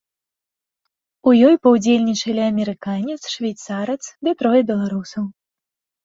[1.31, 5.23] У ёй паўдзельнічалі амерыканец, швейцарац ды трое беларусаў.